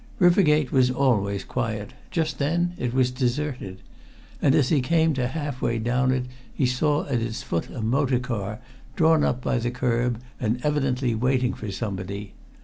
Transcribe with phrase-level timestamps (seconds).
[0.17, 3.83] River Gate was always quiet; just then it was deserted.
[4.41, 7.81] And as he came to half way down it, he saw at its foot a
[7.83, 8.59] motor car,
[8.95, 12.33] drawn up by the curb and evidently waiting for somebody.